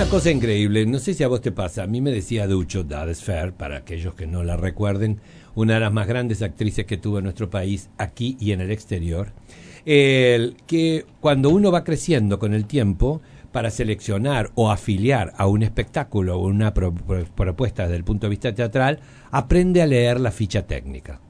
una 0.00 0.08
cosa 0.08 0.30
increíble, 0.30 0.86
no 0.86 1.00
sé 1.00 1.12
si 1.12 1.24
a 1.24 1.28
vos 1.28 1.40
te 1.40 1.50
pasa, 1.50 1.82
a 1.82 1.88
mí 1.88 2.00
me 2.00 2.12
decía 2.12 2.46
Ducho 2.46 2.84
Dadesfer, 2.84 3.52
para 3.52 3.78
aquellos 3.78 4.14
que 4.14 4.28
no 4.28 4.44
la 4.44 4.56
recuerden, 4.56 5.18
una 5.56 5.74
de 5.74 5.80
las 5.80 5.92
más 5.92 6.06
grandes 6.06 6.40
actrices 6.40 6.86
que 6.86 6.98
tuvo 6.98 7.18
en 7.18 7.24
nuestro 7.24 7.50
país, 7.50 7.90
aquí 7.98 8.36
y 8.38 8.52
en 8.52 8.60
el 8.60 8.70
exterior, 8.70 9.32
el, 9.84 10.56
que 10.68 11.04
cuando 11.18 11.50
uno 11.50 11.72
va 11.72 11.82
creciendo 11.82 12.38
con 12.38 12.54
el 12.54 12.66
tiempo, 12.66 13.20
para 13.50 13.72
seleccionar 13.72 14.52
o 14.54 14.70
afiliar 14.70 15.32
a 15.36 15.48
un 15.48 15.64
espectáculo 15.64 16.38
o 16.38 16.46
una 16.46 16.72
propuesta 16.72 17.82
desde 17.82 17.96
el 17.96 18.04
punto 18.04 18.26
de 18.26 18.30
vista 18.30 18.54
teatral, 18.54 19.00
aprende 19.32 19.82
a 19.82 19.86
leer 19.86 20.20
la 20.20 20.30
ficha 20.30 20.64
técnica. 20.64 21.20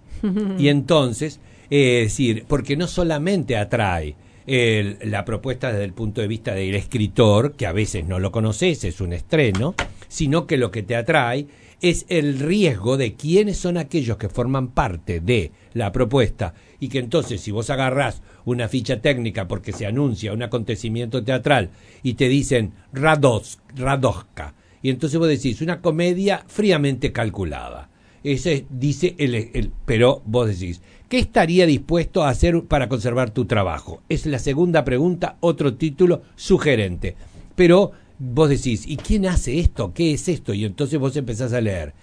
y 0.58 0.68
entonces, 0.68 1.38
es 1.68 2.04
decir, 2.04 2.46
porque 2.48 2.78
no 2.78 2.86
solamente 2.86 3.58
atrae 3.58 4.16
la 4.46 5.24
propuesta 5.24 5.72
desde 5.72 5.84
el 5.84 5.92
punto 5.92 6.20
de 6.20 6.28
vista 6.28 6.54
del 6.54 6.74
escritor, 6.74 7.54
que 7.54 7.66
a 7.66 7.72
veces 7.72 8.06
no 8.06 8.18
lo 8.18 8.30
conoces, 8.30 8.84
es 8.84 9.00
un 9.00 9.12
estreno, 9.12 9.74
sino 10.08 10.46
que 10.46 10.56
lo 10.56 10.70
que 10.70 10.82
te 10.82 10.96
atrae 10.96 11.46
es 11.80 12.06
el 12.08 12.38
riesgo 12.38 12.96
de 12.96 13.14
quiénes 13.14 13.58
son 13.58 13.76
aquellos 13.76 14.16
que 14.16 14.28
forman 14.28 14.68
parte 14.68 15.20
de 15.20 15.52
la 15.74 15.92
propuesta 15.92 16.54
y 16.80 16.88
que 16.88 16.98
entonces 16.98 17.40
si 17.40 17.50
vos 17.50 17.68
agarrás 17.70 18.22
una 18.44 18.68
ficha 18.68 19.00
técnica 19.02 19.46
porque 19.46 19.72
se 19.72 19.86
anuncia 19.86 20.32
un 20.32 20.42
acontecimiento 20.42 21.22
teatral 21.22 21.70
y 22.02 22.14
te 22.14 22.28
dicen 22.28 22.72
Rados, 22.92 23.58
Radoska 23.74 24.54
y 24.82 24.90
entonces 24.90 25.18
vos 25.18 25.28
decís 25.28 25.60
una 25.60 25.80
comedia 25.80 26.44
fríamente 26.46 27.12
calculada. 27.12 27.90
Ese 28.22 28.66
dice 28.70 29.14
el, 29.18 29.34
el, 29.34 29.72
pero 29.84 30.22
vos 30.24 30.48
decís, 30.48 30.80
¿qué 31.08 31.18
estaría 31.18 31.66
dispuesto 31.66 32.24
a 32.24 32.30
hacer 32.30 32.62
para 32.64 32.88
conservar 32.88 33.30
tu 33.30 33.44
trabajo? 33.44 34.02
Es 34.08 34.26
la 34.26 34.38
segunda 34.38 34.84
pregunta, 34.84 35.36
otro 35.40 35.74
título 35.74 36.22
sugerente. 36.34 37.16
Pero 37.54 37.92
vos 38.18 38.48
decís, 38.48 38.86
¿y 38.86 38.96
quién 38.96 39.26
hace 39.26 39.58
esto? 39.58 39.92
¿Qué 39.94 40.12
es 40.12 40.28
esto? 40.28 40.52
Y 40.54 40.64
entonces 40.64 40.98
vos 40.98 41.16
empezás 41.16 41.52
a 41.52 41.60
leer 41.60 41.94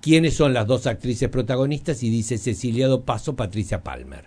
quiénes 0.00 0.34
son 0.34 0.52
las 0.52 0.66
dos 0.66 0.86
actrices 0.86 1.28
protagonistas 1.28 2.02
y 2.02 2.10
dice 2.10 2.38
Cecilia 2.38 2.88
Paso, 3.04 3.36
Patricia 3.36 3.82
Palmer. 3.82 4.24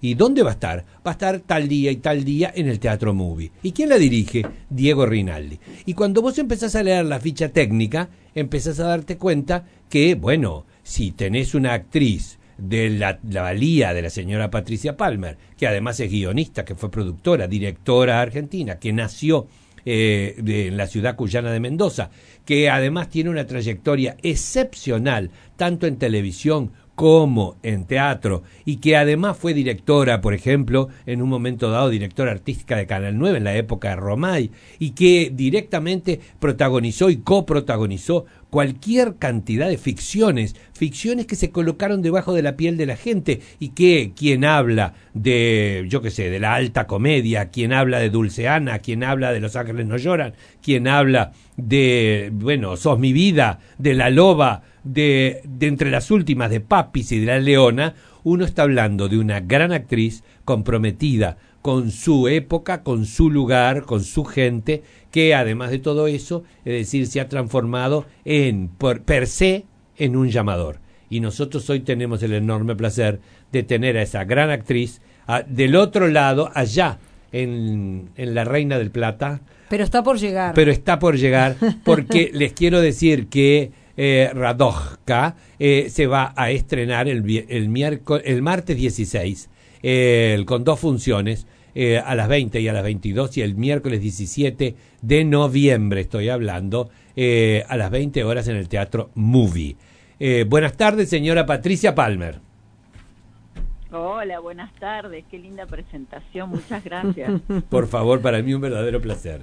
¿Y 0.00 0.14
dónde 0.14 0.42
va 0.42 0.50
a 0.50 0.54
estar? 0.54 0.84
Va 1.06 1.12
a 1.12 1.12
estar 1.12 1.40
tal 1.40 1.66
día 1.66 1.90
y 1.90 1.96
tal 1.96 2.24
día 2.24 2.52
en 2.54 2.68
el 2.68 2.78
Teatro 2.78 3.14
Movie. 3.14 3.52
¿Y 3.62 3.72
quién 3.72 3.88
la 3.88 3.96
dirige? 3.96 4.44
Diego 4.68 5.06
Rinaldi. 5.06 5.58
Y 5.86 5.94
cuando 5.94 6.20
vos 6.20 6.36
empezás 6.38 6.74
a 6.74 6.82
leer 6.82 7.06
la 7.06 7.20
ficha 7.20 7.48
técnica, 7.48 8.10
empezás 8.34 8.80
a 8.80 8.84
darte 8.84 9.16
cuenta 9.16 9.64
que, 9.88 10.14
bueno, 10.14 10.66
si 10.82 11.12
tenés 11.12 11.54
una 11.54 11.72
actriz 11.72 12.38
de 12.58 12.90
la, 12.90 13.18
valía 13.22 13.94
de 13.94 14.02
la 14.02 14.10
señora 14.10 14.50
Patricia 14.50 14.96
Palmer, 14.96 15.36
que 15.56 15.66
además 15.66 16.00
es 16.00 16.10
guionista, 16.10 16.64
que 16.64 16.74
fue 16.74 16.90
productora, 16.90 17.46
directora 17.46 18.20
argentina, 18.20 18.78
que 18.78 18.92
nació 18.92 19.46
eh, 19.84 20.34
en 20.38 20.76
la 20.76 20.86
ciudad 20.86 21.16
cuyana 21.16 21.50
de 21.52 21.60
Mendoza, 21.60 22.10
que 22.44 22.70
además 22.70 23.10
tiene 23.10 23.30
una 23.30 23.46
trayectoria 23.46 24.16
excepcional, 24.22 25.30
tanto 25.56 25.86
en 25.86 25.96
televisión 25.98 26.72
como 26.94 27.56
en 27.62 27.86
teatro 27.86 28.42
y 28.64 28.76
que 28.76 28.96
además 28.96 29.36
fue 29.36 29.52
directora, 29.52 30.20
por 30.20 30.34
ejemplo, 30.34 30.88
en 31.06 31.22
un 31.22 31.28
momento 31.28 31.70
dado 31.70 31.88
directora 31.88 32.30
artística 32.30 32.76
de 32.76 32.86
Canal 32.86 33.18
9 33.18 33.38
en 33.38 33.44
la 33.44 33.56
época 33.56 33.90
de 33.90 33.96
Romay 33.96 34.50
y 34.78 34.90
que 34.90 35.30
directamente 35.34 36.20
protagonizó 36.38 37.10
y 37.10 37.16
coprotagonizó 37.16 38.26
cualquier 38.54 39.16
cantidad 39.16 39.68
de 39.68 39.78
ficciones, 39.78 40.54
ficciones 40.74 41.26
que 41.26 41.34
se 41.34 41.50
colocaron 41.50 42.02
debajo 42.02 42.32
de 42.32 42.42
la 42.42 42.56
piel 42.56 42.76
de 42.76 42.86
la 42.86 42.94
gente 42.94 43.40
y 43.58 43.70
que 43.70 44.12
quien 44.14 44.44
habla 44.44 44.94
de, 45.12 45.86
yo 45.88 46.00
qué 46.00 46.12
sé, 46.12 46.30
de 46.30 46.38
la 46.38 46.54
alta 46.54 46.86
comedia, 46.86 47.50
quien 47.50 47.72
habla 47.72 47.98
de 47.98 48.10
Dulceana, 48.10 48.78
quien 48.78 49.02
habla 49.02 49.32
de 49.32 49.40
Los 49.40 49.56
Ángeles 49.56 49.88
no 49.88 49.96
lloran, 49.96 50.34
quien 50.62 50.86
habla 50.86 51.32
de, 51.56 52.30
bueno, 52.32 52.76
Sos 52.76 52.96
mi 53.00 53.12
vida, 53.12 53.58
de 53.78 53.94
La 53.94 54.08
Loba, 54.08 54.62
de, 54.84 55.40
de 55.42 55.66
entre 55.66 55.90
las 55.90 56.12
últimas 56.12 56.48
de 56.48 56.60
Papis 56.60 57.10
y 57.10 57.18
de 57.18 57.26
La 57.26 57.40
Leona, 57.40 57.96
uno 58.22 58.44
está 58.44 58.62
hablando 58.62 59.08
de 59.08 59.18
una 59.18 59.40
gran 59.40 59.72
actriz 59.72 60.22
comprometida 60.44 61.38
con 61.64 61.90
su 61.90 62.28
época, 62.28 62.82
con 62.82 63.06
su 63.06 63.30
lugar, 63.30 63.84
con 63.84 64.04
su 64.04 64.26
gente, 64.26 64.82
que 65.10 65.34
además 65.34 65.70
de 65.70 65.78
todo 65.78 66.08
eso, 66.08 66.44
es 66.66 66.74
decir, 66.74 67.06
se 67.06 67.22
ha 67.22 67.30
transformado 67.30 68.04
en 68.26 68.68
per 68.68 69.26
se 69.26 69.64
en 69.96 70.14
un 70.14 70.28
llamador. 70.28 70.80
Y 71.08 71.20
nosotros 71.20 71.70
hoy 71.70 71.80
tenemos 71.80 72.22
el 72.22 72.34
enorme 72.34 72.76
placer 72.76 73.20
de 73.50 73.62
tener 73.62 73.96
a 73.96 74.02
esa 74.02 74.24
gran 74.24 74.50
actriz 74.50 75.00
del 75.48 75.76
otro 75.76 76.08
lado, 76.08 76.50
allá, 76.52 76.98
en, 77.32 78.10
en 78.14 78.34
La 78.34 78.44
Reina 78.44 78.76
del 78.76 78.90
Plata. 78.90 79.40
Pero 79.70 79.84
está 79.84 80.02
por 80.02 80.18
llegar. 80.18 80.52
Pero 80.54 80.70
está 80.70 80.98
por 80.98 81.16
llegar, 81.16 81.56
porque 81.82 82.30
les 82.34 82.52
quiero 82.52 82.82
decir 82.82 83.28
que 83.28 83.72
eh, 83.96 84.30
Radojka 84.34 85.36
eh, 85.58 85.86
se 85.88 86.06
va 86.08 86.34
a 86.36 86.50
estrenar 86.50 87.08
el, 87.08 87.24
el, 87.48 88.02
el 88.22 88.42
martes 88.42 88.76
16 88.76 89.48
con 90.46 90.64
dos 90.64 90.80
funciones 90.80 91.46
eh, 91.76 91.98
a 91.98 92.14
las 92.14 92.28
20 92.28 92.60
y 92.60 92.68
a 92.68 92.72
las 92.72 92.84
22 92.84 93.36
y 93.36 93.42
el 93.42 93.56
miércoles 93.56 94.00
17 94.00 94.76
de 95.02 95.24
noviembre 95.24 96.02
estoy 96.02 96.28
hablando 96.28 96.88
eh, 97.16 97.64
a 97.68 97.76
las 97.76 97.90
20 97.90 98.22
horas 98.22 98.46
en 98.46 98.54
el 98.54 98.68
Teatro 98.68 99.10
Movie. 99.14 99.76
Eh, 100.20 100.44
buenas 100.48 100.76
tardes, 100.76 101.08
señora 101.08 101.46
Patricia 101.46 101.92
Palmer. 101.92 102.38
Hola, 103.90 104.38
buenas 104.38 104.72
tardes, 104.74 105.24
qué 105.28 105.36
linda 105.36 105.66
presentación, 105.66 106.50
muchas 106.50 106.84
gracias. 106.84 107.40
Por 107.68 107.88
favor, 107.88 108.20
para 108.20 108.40
mí 108.40 108.54
un 108.54 108.60
verdadero 108.60 109.00
placer. 109.00 109.42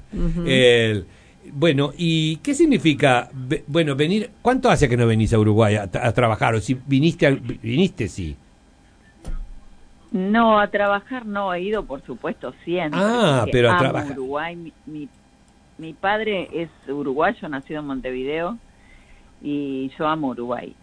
bueno, 1.51 1.91
¿y 1.97 2.37
qué 2.37 2.53
significa, 2.53 3.29
bueno, 3.67 3.95
venir, 3.97 4.29
cuánto 4.41 4.69
hace 4.69 4.87
que 4.87 4.95
no 4.95 5.05
venís 5.05 5.33
a 5.33 5.39
Uruguay 5.39 5.75
a, 5.75 5.83
a 5.83 6.13
trabajar? 6.13 6.55
O 6.55 6.61
si 6.61 6.77
viniste, 6.87 7.29
viniste, 7.61 8.07
sí. 8.07 8.37
No, 10.11 10.59
a 10.59 10.67
trabajar 10.67 11.25
no, 11.25 11.53
he 11.53 11.61
ido 11.61 11.85
por 11.85 12.01
supuesto 12.03 12.53
siempre. 12.65 12.99
Ah, 13.01 13.45
pero 13.49 13.71
a 13.71 13.77
trabajar. 13.77 14.11
Uruguay, 14.11 14.55
mi, 14.85 15.07
mi, 15.77 15.93
padre 15.93 16.49
es 16.53 16.69
uruguayo, 16.87 17.47
nacido 17.47 17.79
en 17.79 17.87
Montevideo, 17.87 18.57
y 19.41 19.89
yo 19.97 20.07
amo 20.07 20.29
Uruguay. 20.29 20.75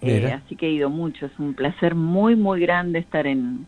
Eh, 0.00 0.32
así 0.32 0.56
que 0.56 0.66
he 0.66 0.70
ido 0.70 0.90
mucho, 0.90 1.26
es 1.26 1.38
un 1.38 1.54
placer 1.54 1.94
muy, 1.94 2.34
muy 2.34 2.60
grande 2.60 2.98
estar 2.98 3.26
en, 3.26 3.66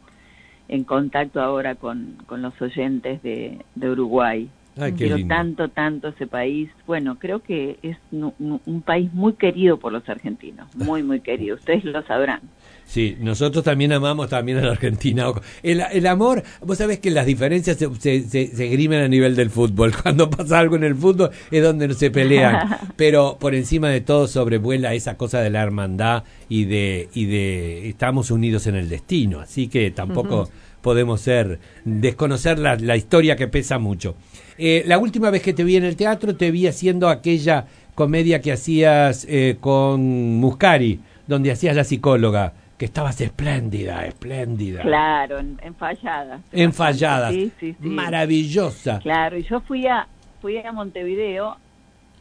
en 0.69 0.85
contacto 0.85 1.41
ahora 1.41 1.75
con, 1.75 2.17
con 2.27 2.43
los 2.43 2.61
oyentes 2.61 3.23
de, 3.23 3.65
de 3.75 3.91
Uruguay. 3.91 4.51
Quiero 4.97 5.25
tanto, 5.29 5.69
tanto 5.69 6.09
ese 6.09 6.27
país. 6.27 6.69
Bueno, 6.87 7.17
creo 7.19 7.41
que 7.41 7.79
es 7.83 7.97
un 8.11 8.83
país 8.85 9.13
muy 9.13 9.35
querido 9.35 9.77
por 9.79 9.93
los 9.93 10.09
argentinos, 10.09 10.75
muy, 10.77 11.03
muy 11.03 11.21
querido. 11.21 11.57
Ustedes 11.57 11.85
lo 11.85 12.03
sabrán. 12.03 12.41
Sí, 12.87 13.17
nosotros 13.21 13.65
también 13.65 13.93
amamos 13.93 14.29
también 14.29 14.59
a 14.59 14.63
la 14.63 14.73
Argentina. 14.73 15.27
El, 15.63 15.83
el 15.93 16.07
amor, 16.07 16.43
vos 16.61 16.79
sabés 16.79 16.99
que 17.01 17.11
las 17.11 17.27
diferencias 17.27 17.77
se, 17.77 17.89
se, 17.97 18.49
se, 18.49 18.69
grimen 18.69 19.01
a 19.01 19.09
nivel 19.09 19.35
del 19.35 19.51
fútbol. 19.51 19.93
Cuando 20.03 20.31
pasa 20.31 20.59
algo 20.59 20.77
en 20.77 20.85
el 20.85 20.95
fútbol 20.95 21.31
es 21.51 21.63
donde 21.63 21.89
no 21.89 21.95
se 21.95 22.11
pelean. 22.11 22.77
Pero 22.97 23.37
por 23.41 23.55
encima 23.55 23.89
de 23.89 24.01
todo 24.01 24.29
sobrevuela 24.29 24.95
esa 24.95 25.17
cosa 25.17 25.41
de 25.41 25.51
la 25.51 25.63
hermandad 25.63 26.25
y 26.49 26.67
de, 26.67 27.09
y 27.15 27.27
de 27.27 27.89
estamos 27.89 28.31
unidos 28.31 28.67
en 28.67 28.77
el 28.77 28.89
destino. 28.89 29.41
Así 29.41 29.69
que 29.69 29.91
tampoco 29.91 30.49
podemos 30.83 31.23
ser, 31.23 31.59
desconocer 31.85 32.59
la, 32.59 32.77
la, 32.77 32.97
historia 32.97 33.37
que 33.37 33.49
pesa 33.49 33.79
mucho. 33.79 34.15
Eh, 34.59 34.85
la 34.87 34.99
última 34.99 35.31
vez 35.31 35.43
que 35.43 35.55
te 35.55 35.65
vi 35.65 35.77
en 35.77 35.85
el 35.85 35.97
teatro 35.97 36.37
te 36.37 36.51
vi 36.51 36.67
haciendo 36.67 37.09
aquella 37.09 37.67
comedia 37.95 38.41
que 38.41 38.53
hacías 38.53 39.27
eh, 39.29 39.57
con 39.61 40.03
Muscari, 40.39 41.01
donde 41.27 41.51
hacías 41.51 41.75
la 41.75 41.85
psicóloga 41.85 42.53
que 42.85 42.89
estabas 42.89 43.19
espléndida, 43.23 44.05
espléndida. 44.05 44.83
Claro, 44.83 45.39
en, 45.39 45.59
en 45.63 45.75
falladas. 45.75 46.43
En 46.53 46.71
falladas. 46.71 47.33
Sí, 47.33 47.51
sí, 47.59 47.75
sí. 47.81 47.89
Maravillosa. 47.89 48.99
Claro, 48.99 49.39
y 49.39 49.43
yo 49.43 49.63
fui 49.63 49.87
a, 49.87 50.07
fui 50.43 50.59
a 50.59 50.71
Montevideo 50.71 51.57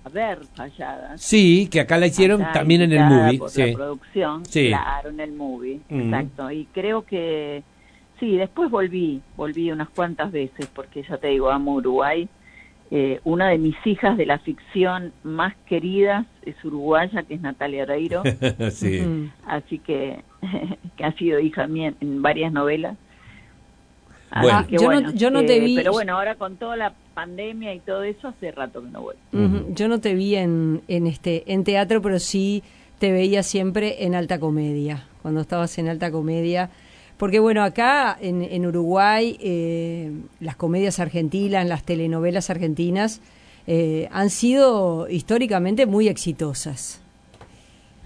a 0.06 0.10
ver 0.10 0.40
falladas. 0.56 1.22
Sí, 1.22 1.68
que 1.70 1.82
acá 1.82 1.98
la 1.98 2.08
hicieron 2.08 2.46
también 2.54 2.82
en 2.84 2.94
el 2.94 3.04
movie. 3.04 3.40
Por 3.40 3.50
sí. 3.50 3.72
la 3.72 3.74
producción, 3.74 4.46
sí. 4.46 4.70
claro, 4.70 5.10
en 5.10 5.20
el 5.20 5.34
movie, 5.34 5.82
exacto. 5.90 6.50
Y 6.50 6.64
creo 6.68 7.06
que, 7.06 7.62
sí, 8.22 8.38
después 8.38 8.72
volví, 8.72 9.22
volví 9.36 9.70
unas 9.70 9.90
cuantas 9.90 10.32
veces, 10.32 10.68
porque 10.74 11.04
ya 11.04 11.18
te 11.18 11.28
digo, 11.28 11.52
amo 11.52 11.74
Uruguay 11.74 12.30
eh, 12.96 13.20
una 13.24 13.50
de 13.50 13.58
mis 13.58 13.76
hijas 13.88 14.18
de 14.18 14.28
la 14.28 14.38
ficción 14.38 15.14
más 15.24 15.56
queridas 15.66 16.28
es 16.44 16.56
uruguaya, 16.64 17.24
que 17.24 17.34
es 17.34 17.42
Natalia 17.42 17.82
Oreiro. 17.82 18.22
Así 19.48 19.80
que, 19.80 20.20
que 20.98 21.04
ha 21.04 21.12
sido 21.14 21.40
hija 21.40 21.68
mía 21.68 21.94
en 22.00 22.22
varias 22.22 22.52
novelas. 22.52 22.98
Bueno. 24.42 24.66
yo, 24.68 24.92
no, 24.92 25.12
yo 25.12 25.30
no 25.30 25.46
te 25.46 25.60
vi. 25.60 25.76
Pero 25.76 25.92
bueno, 25.92 26.16
ahora 26.16 26.36
con 26.36 26.56
toda 26.56 26.76
la 26.76 26.94
pandemia 27.14 27.74
y 27.76 27.80
todo 27.80 28.02
eso, 28.04 28.30
hace 28.30 28.52
rato 28.52 28.82
que 28.82 28.90
no 28.90 29.02
voy. 29.02 29.16
Yo 29.76 29.88
no 29.88 30.00
te 30.00 30.16
vi 30.16 30.36
en, 30.36 30.82
en, 30.88 31.06
este, 31.06 31.52
en 31.54 31.64
teatro, 31.64 32.02
pero 32.02 32.18
sí 32.18 32.64
te 32.98 33.12
veía 33.12 33.44
siempre 33.44 34.06
en 34.06 34.16
alta 34.16 34.40
comedia. 34.40 35.06
Cuando 35.22 35.42
estabas 35.42 35.78
en 35.78 35.88
alta 35.88 36.12
comedia 36.12 36.72
porque 37.18 37.40
bueno, 37.40 37.64
acá 37.64 38.18
en, 38.20 38.66
Uruguay 38.66 39.38
eh, 39.40 40.12
las 40.40 40.56
comedias 40.56 41.00
argentinas, 41.00 41.66
las 41.66 41.84
telenovelas 41.84 42.50
argentinas, 42.50 43.22
eh, 43.68 44.10
han 44.12 44.30
sido 44.30 45.08
históricamente 45.10 45.86
muy 45.86 46.08
exitosas. 46.08 47.02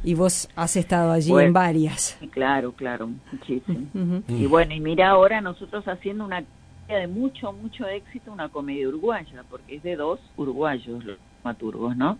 Y 0.07 0.13
vos 0.13 0.47
has 0.55 0.77
estado 0.77 1.11
allí 1.11 1.33
en 1.37 1.51
varias. 1.51 2.17
Claro, 2.31 2.71
claro, 2.71 3.09
muchísimo. 3.29 4.21
Y 4.29 4.45
bueno, 4.45 4.73
y 4.73 4.79
mira 4.79 5.09
ahora 5.09 5.41
nosotros 5.41 5.85
haciendo 5.85 6.23
una 6.23 6.45
de 6.87 7.07
mucho, 7.07 7.51
mucho 7.51 7.85
éxito, 7.85 8.31
una 8.31 8.47
comedia 8.47 8.87
uruguaya, 8.87 9.43
porque 9.49 9.75
es 9.75 9.83
de 9.83 9.97
dos 9.97 10.21
uruguayos 10.37 11.03
los 11.03 11.17
dramaturgos, 11.43 11.97
¿no? 11.97 12.17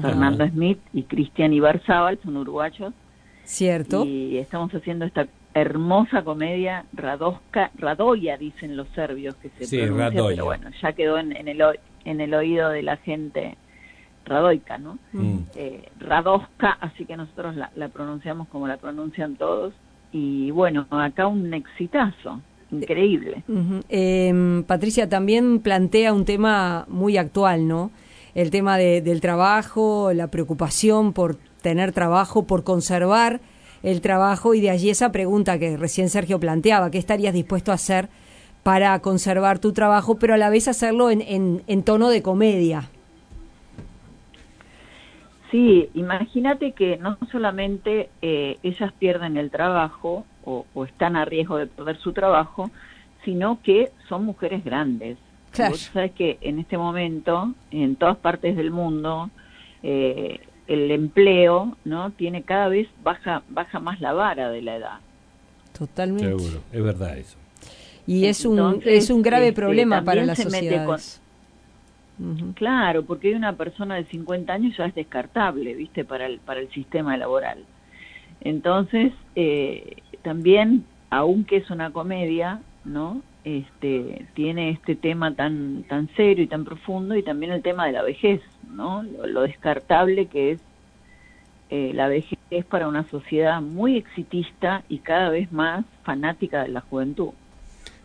Fernando 0.00 0.46
Smith 0.46 0.78
y 0.92 1.02
Cristian 1.02 1.52
Ibarzábal 1.52 2.20
son 2.22 2.36
uruguayos. 2.36 2.94
Cierto. 3.42 4.04
Y 4.04 4.38
estamos 4.38 4.72
haciendo 4.72 5.04
esta 5.04 5.26
hermosa 5.54 6.22
comedia 6.22 6.84
Radoska, 6.92 7.72
Radoya 7.76 8.36
dicen 8.36 8.76
los 8.76 8.86
serbios 8.90 9.34
que 9.34 9.48
se 9.58 9.86
pronuncia, 9.86 10.22
pero 10.24 10.44
bueno, 10.44 10.70
ya 10.80 10.92
quedó 10.92 11.18
en, 11.18 11.32
el, 11.48 11.60
en 12.04 12.20
el 12.20 12.32
oído 12.32 12.68
de 12.68 12.82
la 12.82 12.96
gente 12.98 13.56
Radoica, 14.24 14.78
¿no? 14.78 14.98
Mm. 15.12 15.38
Eh, 15.54 15.88
Radoska, 16.00 16.70
así 16.80 17.04
que 17.04 17.16
nosotros 17.16 17.56
la, 17.56 17.88
pronunciamos 17.88 18.48
como 18.48 18.66
la 18.66 18.76
pronuncian 18.76 19.36
todos. 19.36 19.74
Y 20.12 20.50
bueno, 20.50 20.86
acá 20.90 21.26
un 21.26 21.52
exitazo, 21.52 22.40
increíble. 22.70 23.42
Em, 23.88 24.62
Patricia 24.62 25.08
también 25.08 25.58
plantea 25.58 26.12
un 26.12 26.24
tema 26.24 26.86
muy 26.88 27.16
actual, 27.16 27.66
¿no? 27.66 27.90
El 28.34 28.50
tema 28.50 28.78
del 28.78 29.20
trabajo, 29.20 30.12
la 30.12 30.28
preocupación 30.28 31.12
por 31.12 31.36
tener 31.62 31.92
trabajo, 31.92 32.46
por 32.46 32.62
conservar 32.64 33.40
el 33.84 34.00
trabajo 34.00 34.54
y 34.54 34.60
de 34.60 34.70
allí 34.70 34.90
esa 34.90 35.12
pregunta 35.12 35.58
que 35.58 35.76
recién 35.76 36.08
Sergio 36.08 36.40
planteaba, 36.40 36.90
¿qué 36.90 36.98
estarías 36.98 37.34
dispuesto 37.34 37.70
a 37.70 37.74
hacer 37.74 38.08
para 38.62 38.98
conservar 39.00 39.58
tu 39.58 39.72
trabajo, 39.72 40.16
pero 40.16 40.34
a 40.34 40.38
la 40.38 40.48
vez 40.48 40.68
hacerlo 40.68 41.10
en, 41.10 41.62
en, 41.66 41.82
tono 41.82 42.08
de 42.08 42.22
comedia? 42.22 42.90
Sí, 45.54 45.88
imagínate 45.94 46.72
que 46.72 46.96
no 46.96 47.16
solamente 47.30 48.08
eh, 48.22 48.58
ellas 48.64 48.92
pierden 48.98 49.36
el 49.36 49.52
trabajo 49.52 50.24
o, 50.44 50.66
están 50.84 51.14
a 51.14 51.24
riesgo 51.24 51.58
de 51.58 51.68
perder 51.68 51.96
su 51.98 52.12
trabajo, 52.12 52.72
sino 53.24 53.62
que 53.62 53.92
son 54.08 54.24
mujeres 54.24 54.64
grandes. 54.64 55.16
Claro. 55.52 55.76
sabes 55.76 56.10
que 56.10 56.38
en 56.40 56.58
este 56.58 56.76
momento, 56.76 57.54
en 57.70 57.94
todas 57.94 58.16
partes 58.16 58.56
del 58.56 58.72
mundo, 58.72 59.30
eh, 59.84 60.40
el 60.66 60.90
empleo 60.90 61.76
no 61.84 62.10
tiene 62.10 62.42
cada 62.42 62.66
vez 62.66 62.88
baja 63.04 63.44
baja 63.48 63.78
más 63.78 64.00
la 64.00 64.12
vara 64.12 64.50
de 64.50 64.60
la 64.60 64.74
edad. 64.74 64.98
Totalmente. 65.78 66.26
Seguro 66.26 66.62
es 66.72 66.82
verdad 66.82 67.16
eso. 67.16 67.38
Y 68.08 68.24
es 68.24 68.44
un 68.44 68.82
es 68.84 69.08
un 69.08 69.22
grave 69.22 69.50
este, 69.50 69.60
problema 69.60 70.02
para 70.02 70.24
claro 72.54 73.04
porque 73.04 73.34
una 73.34 73.54
persona 73.54 73.96
de 73.96 74.04
50 74.04 74.52
años 74.52 74.76
ya 74.76 74.86
es 74.86 74.94
descartable 74.94 75.74
viste 75.74 76.04
para 76.04 76.26
el 76.26 76.38
para 76.38 76.60
el 76.60 76.70
sistema 76.70 77.16
laboral 77.16 77.64
entonces 78.40 79.12
eh, 79.34 79.96
también 80.22 80.84
aunque 81.10 81.56
es 81.56 81.70
una 81.70 81.90
comedia 81.90 82.60
no 82.84 83.20
este 83.42 84.26
tiene 84.34 84.70
este 84.70 84.94
tema 84.94 85.34
tan 85.34 85.84
tan 85.88 86.08
serio 86.14 86.44
y 86.44 86.46
tan 86.46 86.64
profundo 86.64 87.16
y 87.16 87.22
también 87.22 87.52
el 87.52 87.62
tema 87.62 87.86
de 87.86 87.92
la 87.92 88.02
vejez 88.02 88.40
¿no? 88.74 89.02
Lo, 89.02 89.42
descartable 89.42 90.26
que 90.26 90.52
es 90.52 90.60
eh, 91.70 91.92
la 91.94 92.08
vejez 92.08 92.38
para 92.68 92.88
una 92.88 93.08
sociedad 93.08 93.60
muy 93.60 93.96
exitista 93.96 94.84
y 94.88 94.98
cada 94.98 95.30
vez 95.30 95.50
más 95.52 95.84
fanática 96.02 96.62
de 96.62 96.68
la 96.68 96.80
juventud. 96.80 97.30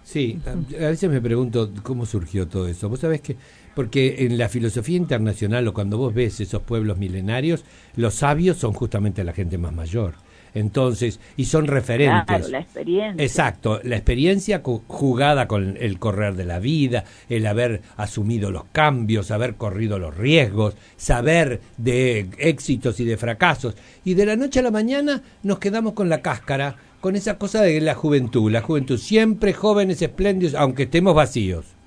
Sí, 0.04 0.40
a, 0.48 0.88
veces 0.88 1.10
me 1.10 1.22
pregunto 1.22 1.70
cómo 1.84 2.06
surgió 2.06 2.48
todo 2.48 2.68
eso. 2.68 2.90
Vos 2.90 3.00
sabés 3.00 3.22
que, 3.22 3.36
porque 3.80 4.26
en 4.26 4.38
la 4.38 4.50
filosofía 4.50 4.98
internacional 4.98 5.66
o 5.70 5.74
cuando 5.74 5.98
vos 5.98 6.14
ves 6.14 6.42
esos 6.42 6.64
pueblos 6.64 6.98
milenarios, 6.98 7.64
los 7.96 8.16
sabios 8.16 8.58
son 8.58 8.74
justamente 8.74 9.24
la 9.24 9.32
gente 9.32 9.58
más 9.58 9.72
mayor. 9.72 10.16
Entonces, 10.54 11.22
y 11.38 11.46
son 11.46 11.66
referentes. 11.66 12.26
Claro, 12.26 12.48
la 12.50 12.60
experiencia. 12.60 13.24
Exacto, 13.24 13.80
la 13.86 13.96
experiencia 13.96 14.62
jugada 14.62 15.48
con 15.48 15.78
el 15.80 15.98
correr 15.98 16.36
de 16.36 16.44
la 16.44 16.60
vida, 16.60 17.06
el 17.30 17.48
haber 17.48 17.82
asumido 17.96 18.52
los 18.52 18.66
cambios, 18.74 19.32
haber 19.32 19.56
corrido 19.56 19.98
los 19.98 20.18
riesgos, 20.18 20.76
saber 20.98 21.62
de 21.78 22.28
éxitos 22.38 23.00
y 23.00 23.06
de 23.06 23.16
fracasos. 23.16 23.76
Y 24.04 24.16
de 24.16 24.26
la 24.26 24.36
noche 24.36 24.60
a 24.60 24.64
la 24.64 24.72
mañana 24.72 25.24
nos 25.42 25.60
quedamos 25.60 25.94
con 25.94 26.10
la 26.10 26.22
cáscara, 26.22 26.76
con 27.00 27.16
esa 27.16 27.38
cosa 27.38 27.62
de 27.62 27.80
la 27.80 27.96
juventud. 27.96 28.52
La 28.52 28.60
juventud 28.60 28.98
siempre 28.98 29.54
jóvenes 29.54 30.02
espléndidos, 30.02 30.56
aunque 30.56 30.84
estemos 30.84 31.16
vacíos. 31.16 31.79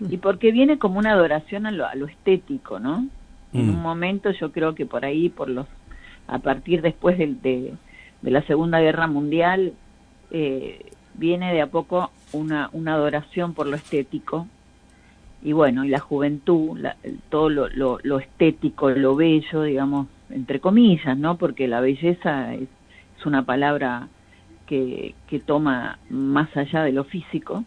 Y 0.10 0.16
porque 0.18 0.52
viene 0.52 0.78
como 0.78 0.98
una 0.98 1.12
adoración 1.12 1.66
a 1.66 1.70
lo, 1.70 1.86
a 1.86 1.94
lo 1.94 2.06
estético, 2.06 2.78
¿no? 2.78 3.06
En 3.52 3.66
mm. 3.66 3.70
un 3.70 3.82
momento 3.82 4.30
yo 4.32 4.52
creo 4.52 4.74
que 4.74 4.86
por 4.86 5.04
ahí, 5.04 5.28
por 5.28 5.48
los 5.48 5.66
a 6.28 6.38
partir 6.40 6.82
después 6.82 7.18
de, 7.18 7.26
de, 8.22 8.30
la 8.30 8.42
Segunda 8.42 8.80
Guerra 8.80 9.06
Mundial, 9.06 9.74
eh, 10.32 10.84
viene 11.14 11.52
de 11.52 11.62
a 11.62 11.68
poco 11.68 12.10
una, 12.32 12.68
una 12.72 12.94
adoración 12.94 13.54
por 13.54 13.68
lo 13.68 13.76
estético 13.76 14.48
y 15.42 15.52
bueno, 15.52 15.84
y 15.84 15.88
la 15.88 16.00
juventud, 16.00 16.84
todo 17.28 17.48
lo, 17.50 17.68
lo, 18.02 18.18
estético, 18.18 18.90
lo 18.90 19.14
bello, 19.14 19.62
digamos, 19.62 20.08
entre 20.30 20.58
comillas, 20.58 21.16
¿no? 21.16 21.36
Porque 21.36 21.68
la 21.68 21.80
belleza 21.80 22.54
es, 22.54 22.68
es 23.16 23.26
una 23.26 23.44
palabra 23.44 24.08
que, 24.66 25.14
que, 25.28 25.38
toma 25.38 26.00
más 26.10 26.48
allá 26.56 26.82
de 26.82 26.90
lo 26.90 27.04
físico, 27.04 27.64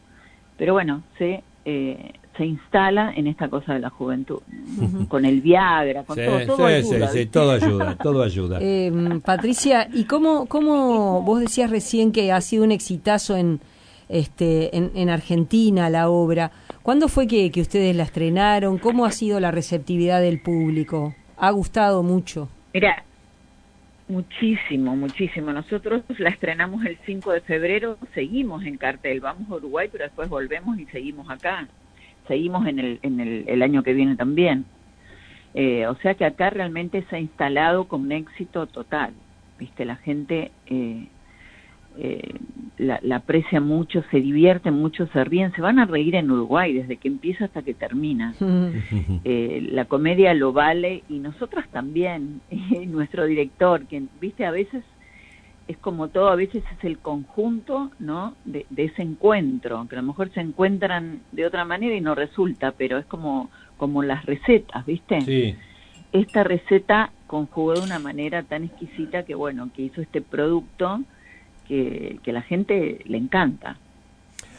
pero 0.58 0.74
bueno, 0.74 1.04
se, 1.18 1.44
eh, 1.70 2.14
se 2.36 2.46
instala 2.46 3.14
en 3.16 3.28
esta 3.28 3.48
cosa 3.48 3.74
de 3.74 3.80
la 3.80 3.92
juventud, 3.92 4.40
con 5.08 5.24
el 5.24 5.42
Viagra, 5.42 6.04
con 6.04 6.18
todo, 6.18 6.46
todo 6.46 6.66
ayuda. 6.66 7.08
Sí, 7.10 7.26
todo 7.28 7.52
ayuda, 7.52 7.96
todo 7.96 8.24
ayuda. 8.24 8.60
Eh, 8.70 8.92
Patricia, 9.24 9.88
¿y 9.94 10.06
cómo, 10.06 10.48
cómo 10.48 11.22
vos 11.22 11.42
decías 11.42 11.70
recién 11.70 12.12
que 12.12 12.32
ha 12.32 12.42
sido 12.42 12.64
un 12.64 12.72
exitazo 12.72 13.36
en, 13.38 13.60
este, 14.08 14.76
en, 14.76 15.10
Argentina 15.10 15.90
la 15.90 16.10
obra? 16.10 16.52
¿Cuándo 16.82 17.08
fue 17.08 17.28
que, 17.28 17.52
que 17.52 17.62
ustedes 17.62 17.96
la 17.96 18.04
estrenaron? 18.04 18.80
¿Cómo 18.80 19.06
ha 19.06 19.12
sido 19.12 19.40
la 19.40 19.52
receptividad 19.52 20.22
del 20.22 20.42
público? 20.42 21.14
¿Ha 21.38 21.52
gustado 21.52 22.02
mucho? 22.04 22.50
Mira, 22.74 23.04
Muchísimo, 24.10 24.96
muchísimo. 24.98 25.54
Nosotros 25.54 26.04
la 26.18 26.30
estrenamos 26.30 26.86
el 26.86 26.98
5 27.06 27.32
de 27.32 27.42
febrero, 27.42 27.98
seguimos 28.14 28.66
en 28.66 28.76
cartel, 28.78 29.22
vamos 29.22 29.50
a 29.50 29.56
Uruguay, 29.56 29.88
pero 29.90 30.04
después 30.04 30.28
volvemos 30.28 30.78
y 30.78 30.86
seguimos 30.88 31.30
acá 31.30 31.68
seguimos 32.30 32.66
en 32.68 32.80
el, 32.80 33.00
en 33.02 33.20
el, 33.20 33.62
año 33.62 33.84
que 33.84 33.94
viene 33.94 34.16
también. 34.16 34.64
Eh, 35.56 35.88
o 35.88 35.96
sea 35.96 36.14
que 36.14 36.24
acá 36.24 36.52
realmente 36.52 37.04
se 37.10 37.18
ha 37.18 37.20
instalado 37.20 37.90
con 37.90 38.04
un 38.04 38.12
éxito 38.14 38.68
total. 38.68 39.14
Viste, 39.58 39.84
la 39.84 39.98
gente 39.98 40.52
eh, 40.68 41.08
eh, 41.98 42.34
la, 42.80 43.00
aprecia 43.16 43.60
mucho, 43.60 44.04
se 44.10 44.22
divierte 44.22 44.72
mucho, 44.72 45.08
se 45.08 45.24
ríen, 45.24 45.52
se 45.54 45.62
van 45.62 45.80
a 45.80 45.86
reír 45.86 46.16
en 46.16 46.32
Uruguay 46.32 46.74
desde 46.74 46.98
que 46.98 47.10
empieza 47.10 47.46
hasta 47.46 47.62
que 47.62 47.74
termina. 47.74 48.34
la 49.24 49.86
comedia 49.86 50.34
lo 50.34 50.54
vale 50.54 51.04
y 51.10 51.20
nosotras 51.20 51.68
también, 51.72 52.42
nuestro 52.88 53.26
director, 53.26 53.86
quien, 53.86 54.10
viste, 54.20 54.46
a 54.46 54.52
veces 54.52 54.84
es 55.68 55.78
como 55.78 56.08
todo, 56.08 56.30
a 56.30 56.36
veces 56.36 56.64
es 56.78 56.84
el 56.84 56.98
conjunto, 56.98 57.92
¿no? 58.00 58.34
De, 58.44 58.66
ese 58.76 59.04
encuentro, 59.04 59.86
que 59.88 59.96
a 59.96 60.02
lo 60.02 60.08
mejor 60.08 60.32
se 60.32 60.40
encuentran 60.40 61.20
de 61.32 61.46
otra 61.46 61.64
manera 61.64 61.96
y 61.96 62.02
no 62.02 62.16
resulta, 62.16 62.72
pero 62.72 62.98
es 62.98 63.06
como, 63.06 63.52
como 63.78 64.02
las 64.02 64.26
recetas, 64.26 64.84
¿viste? 64.86 65.22
Sí. 65.22 65.56
Esta 66.12 66.44
receta 66.44 67.12
conjugó 67.28 67.76
de 67.76 67.82
una 67.82 68.00
manera 68.00 68.42
tan 68.42 68.64
exquisita 68.64 69.24
que, 69.26 69.36
bueno, 69.36 69.70
que 69.76 69.84
hizo 69.84 70.02
este 70.02 70.22
producto 70.22 71.02
que, 71.70 72.20
la 72.34 72.42
gente 72.42 73.00
le 73.06 73.18
encanta. 73.18 73.78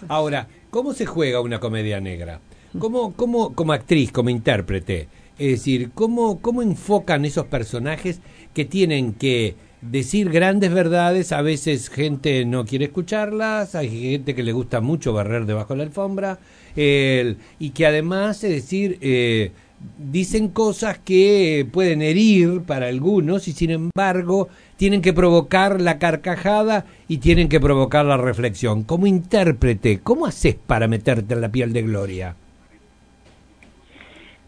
Ahora, 0.09 0.47
¿cómo 0.71 0.95
se 0.95 1.05
juega 1.05 1.40
una 1.40 1.59
comedia 1.59 2.00
negra? 2.00 2.40
¿Cómo, 2.79 3.12
cómo 3.14 3.55
como 3.55 3.73
actriz, 3.73 4.12
como 4.12 4.31
intérprete? 4.31 5.09
Es 5.38 5.50
decir, 5.50 5.90
¿cómo, 5.93 6.40
¿cómo 6.40 6.62
enfocan 6.62 7.25
esos 7.25 7.47
personajes 7.47 8.21
que 8.55 8.64
tienen 8.64 9.12
que 9.12 9.57
decir 9.81 10.31
grandes 10.31 10.73
verdades, 10.73 11.33
a 11.33 11.43
veces 11.43 11.88
gente 11.88 12.45
no 12.45 12.64
quiere 12.64 12.87
escucharlas, 12.87 13.75
hay 13.75 14.12
gente 14.12 14.35
que 14.35 14.43
le 14.43 14.52
gusta 14.52 14.81
mucho 14.81 15.12
barrer 15.12 15.47
debajo 15.47 15.75
de 15.75 15.79
la 15.79 15.85
alfombra, 15.85 16.38
y 16.76 17.71
que 17.71 17.87
además, 17.87 18.45
es 18.45 18.50
decir, 18.50 18.99
eh, 19.00 19.52
dicen 19.99 20.49
cosas 20.49 20.99
que 20.99 21.67
pueden 21.73 22.03
herir 22.03 22.63
para 22.67 22.89
algunos 22.89 23.49
y 23.49 23.53
sin 23.53 23.71
embargo 23.71 24.49
tienen 24.77 25.03
que 25.03 25.13
provocar 25.13 25.81
la 25.81 25.99
carcajada 25.99 26.87
y 27.09 27.19
tienen 27.19 27.49
que 27.49 27.61
provocar 27.61 28.05
la 28.05 28.17
reflexión. 28.17 28.85
Como 28.85 29.07
intérprete, 29.07 30.01
¿cómo 30.01 30.27
haces 30.27 30.55
para 30.55 30.89
meterte 30.89 31.35
en 31.35 31.41
la 31.41 31.51
piel 31.51 31.73
de 31.73 31.83
Gloria? 31.83 32.37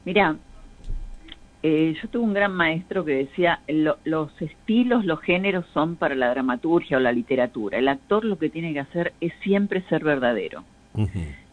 Mira, 0.04 0.36
eh, 1.62 1.94
yo 2.00 2.08
tuve 2.08 2.24
un 2.24 2.34
gran 2.34 2.52
maestro 2.52 3.04
que 3.04 3.12
decía, 3.12 3.60
los 3.68 4.42
estilos, 4.42 5.04
los 5.04 5.20
géneros 5.20 5.64
son 5.72 5.96
para 5.96 6.14
la 6.14 6.30
dramaturgia 6.30 6.96
o 6.96 7.00
la 7.00 7.12
literatura. 7.12 7.78
El 7.78 7.88
actor 7.88 8.24
lo 8.24 8.36
que 8.38 8.50
tiene 8.50 8.72
que 8.72 8.80
hacer 8.80 9.12
es 9.20 9.32
siempre 9.42 9.82
ser 9.88 10.02
verdadero. 10.02 10.64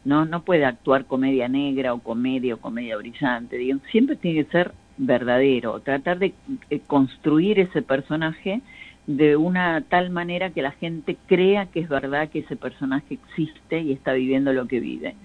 No 0.05 0.25
no 0.25 0.43
puede 0.43 0.65
actuar 0.65 1.05
comedia 1.05 1.47
negra 1.47 1.93
o 1.93 1.99
comedia 1.99 2.55
o 2.55 2.57
comedia 2.57 2.97
brillante 2.97 3.57
digo, 3.57 3.79
siempre 3.91 4.15
tiene 4.15 4.43
que 4.43 4.51
ser 4.51 4.73
verdadero 4.97 5.79
tratar 5.79 6.19
de 6.19 6.33
eh, 6.69 6.81
construir 6.87 7.59
ese 7.59 7.81
personaje 7.81 8.61
de 9.07 9.35
una 9.35 9.81
tal 9.89 10.11
manera 10.11 10.51
que 10.51 10.61
la 10.61 10.71
gente 10.71 11.17
crea 11.25 11.65
que 11.65 11.79
es 11.79 11.89
verdad 11.89 12.29
que 12.29 12.39
ese 12.39 12.55
personaje 12.55 13.15
existe 13.15 13.79
y 13.79 13.91
está 13.91 14.13
viviendo 14.13 14.53
lo 14.53 14.67
que 14.67 14.79
vive. 14.79 15.15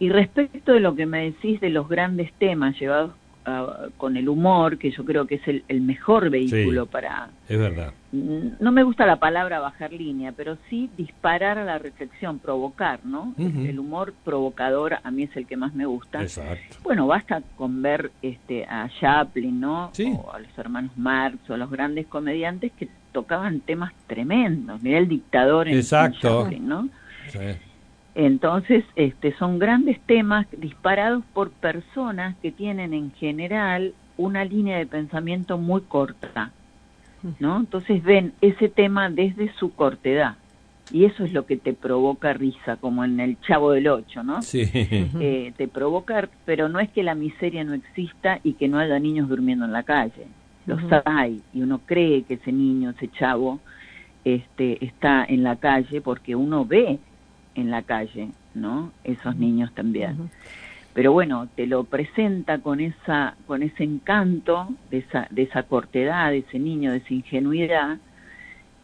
Y 0.00 0.08
respecto 0.08 0.72
de 0.72 0.80
lo 0.80 0.96
que 0.96 1.06
me 1.06 1.22
decís 1.26 1.60
de 1.60 1.70
los 1.70 1.88
grandes 1.88 2.32
temas 2.32 2.76
llevados 2.80 3.12
con 3.96 4.16
el 4.16 4.28
humor, 4.28 4.78
que 4.78 4.90
yo 4.90 5.04
creo 5.04 5.26
que 5.26 5.34
es 5.36 5.42
el, 5.46 5.80
mejor 5.82 6.30
vehículo 6.30 6.86
para... 6.86 7.28
Es 7.48 7.58
verdad. 7.58 7.92
No 8.12 8.72
me 8.72 8.82
gusta 8.84 9.06
la 9.06 9.16
palabra 9.16 9.58
bajar 9.58 9.92
línea, 9.92 10.32
pero 10.32 10.56
sí 10.70 10.88
disparar 10.96 11.58
a 11.58 11.64
la 11.64 11.78
reflexión, 11.78 12.38
provocar, 12.38 13.00
¿no? 13.04 13.34
El 13.38 13.78
humor 13.78 14.14
provocador 14.24 14.98
a 15.02 15.10
mí 15.10 15.24
es 15.24 15.36
el 15.36 15.46
que 15.46 15.56
más 15.56 15.74
me 15.74 15.84
gusta. 15.84 16.22
Exacto. 16.22 16.76
Bueno, 16.82 17.06
basta 17.06 17.42
con 17.56 17.82
ver 17.82 18.12
este, 18.22 18.64
a 18.64 18.88
Chaplin, 19.00 19.60
¿no? 19.60 19.90
O 20.16 20.32
a 20.32 20.38
los 20.38 20.58
hermanos 20.58 20.92
Marx 20.96 21.38
o 21.50 21.54
a 21.54 21.56
los 21.58 21.70
grandes 21.70 22.06
comediantes 22.06 22.72
que 22.72 22.88
tocaban 23.12 23.60
temas 23.60 23.92
tremendos. 24.06 24.82
Mira 24.82 24.98
el 24.98 25.08
dictador 25.08 25.68
en, 25.68 25.76
Exacto. 25.76 26.42
Chaplin, 26.42 26.66
¿no? 26.66 26.88
Sí. 27.28 27.38
Entonces, 28.14 28.84
este, 28.94 29.34
son 29.38 29.58
grandes 29.58 30.00
temas 30.06 30.46
disparados 30.56 31.24
por 31.32 31.50
personas 31.50 32.36
que 32.42 32.52
tienen 32.52 32.94
en 32.94 33.12
general 33.12 33.94
una 34.16 34.44
línea 34.44 34.78
de 34.78 34.86
pensamiento 34.86 35.58
muy 35.58 35.80
corta, 35.82 36.52
¿no? 37.40 37.58
Entonces 37.58 38.02
ven 38.04 38.32
ese 38.40 38.68
tema 38.68 39.10
desde 39.10 39.52
su 39.54 39.74
cortedad 39.74 40.36
y 40.92 41.06
eso 41.06 41.24
es 41.24 41.32
lo 41.32 41.46
que 41.46 41.56
te 41.56 41.72
provoca 41.72 42.32
risa, 42.34 42.76
como 42.76 43.04
en 43.04 43.18
el 43.18 43.40
Chavo 43.40 43.72
del 43.72 43.88
Ocho, 43.88 44.22
¿no? 44.22 44.42
Sí. 44.42 44.62
Eh, 44.72 45.52
te 45.56 45.68
provoca, 45.68 46.28
pero 46.44 46.68
no 46.68 46.78
es 46.78 46.90
que 46.90 47.02
la 47.02 47.14
miseria 47.14 47.64
no 47.64 47.74
exista 47.74 48.40
y 48.42 48.54
que 48.54 48.68
no 48.68 48.78
haya 48.78 48.98
niños 48.98 49.28
durmiendo 49.28 49.64
en 49.64 49.72
la 49.72 49.82
calle. 49.82 50.26
Los 50.66 50.80
hay 51.04 51.42
y 51.52 51.62
uno 51.62 51.80
cree 51.84 52.22
que 52.22 52.34
ese 52.34 52.52
niño, 52.52 52.90
ese 52.90 53.08
chavo, 53.08 53.60
este, 54.24 54.84
está 54.84 55.24
en 55.24 55.42
la 55.42 55.56
calle 55.56 56.00
porque 56.00 56.34
uno 56.34 56.64
ve 56.64 56.98
en 57.54 57.70
la 57.70 57.82
calle, 57.82 58.28
¿no? 58.54 58.92
Esos 59.04 59.36
niños 59.36 59.72
también. 59.74 60.30
Pero 60.94 61.12
bueno, 61.12 61.48
te 61.56 61.66
lo 61.66 61.84
presenta 61.84 62.58
con 62.58 62.80
esa 62.80 63.34
con 63.46 63.62
ese 63.62 63.82
encanto 63.82 64.68
de 64.90 64.98
esa 64.98 65.26
de 65.30 65.42
esa 65.42 65.64
cortedad, 65.64 66.30
de 66.30 66.38
ese 66.38 66.58
niño, 66.58 66.92
de 66.92 66.98
esa 66.98 67.14
ingenuidad 67.14 67.98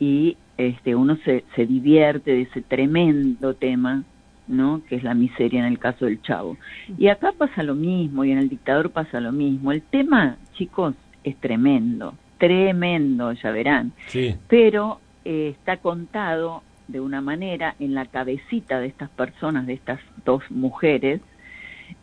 y 0.00 0.36
este 0.56 0.96
uno 0.96 1.16
se, 1.24 1.44
se 1.54 1.66
divierte 1.66 2.32
de 2.32 2.42
ese 2.42 2.62
tremendo 2.62 3.54
tema, 3.54 4.02
¿no? 4.48 4.82
Que 4.88 4.96
es 4.96 5.04
la 5.04 5.14
miseria 5.14 5.60
en 5.60 5.66
el 5.66 5.78
caso 5.78 6.06
del 6.06 6.20
chavo. 6.22 6.56
Y 6.98 7.08
acá 7.08 7.32
pasa 7.36 7.62
lo 7.62 7.74
mismo 7.74 8.24
y 8.24 8.32
en 8.32 8.38
el 8.38 8.48
dictador 8.48 8.90
pasa 8.90 9.20
lo 9.20 9.30
mismo. 9.30 9.70
El 9.70 9.82
tema, 9.82 10.36
chicos, 10.54 10.94
es 11.22 11.36
tremendo, 11.36 12.14
tremendo, 12.38 13.32
ya 13.32 13.50
verán. 13.52 13.92
Sí. 14.06 14.34
Pero 14.48 15.00
eh, 15.24 15.54
está 15.56 15.76
contado 15.76 16.62
de 16.90 17.00
una 17.00 17.20
manera 17.20 17.75
en 17.78 17.94
la 17.94 18.06
cabecita 18.06 18.80
de 18.80 18.87
estas 18.87 19.11
personas, 19.11 19.66
de 19.66 19.75
estas 19.75 20.00
dos 20.25 20.42
mujeres, 20.50 21.20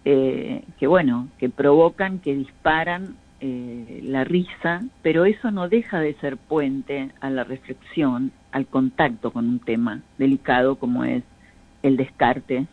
eh, 0.06 0.64
que 0.80 0.88
bueno, 0.88 1.28
que 1.38 1.50
provocan, 1.50 2.20
que 2.20 2.36
disparan 2.36 3.16
eh, 3.40 4.02
la 4.04 4.24
risa, 4.24 4.82
pero 5.02 5.26
eso 5.26 5.52
no 5.52 5.70
deja 5.70 6.00
de 6.00 6.14
ser 6.16 6.38
puente 6.38 7.12
a 7.20 7.30
la 7.30 7.44
reflexión, 7.44 8.32
al 8.52 8.68
contacto 8.68 9.32
con 9.32 9.48
un 9.48 9.60
tema 9.60 10.02
delicado 10.18 10.78
como 10.78 11.04
es 11.04 11.24
el 11.84 11.98
descarte 11.98 12.66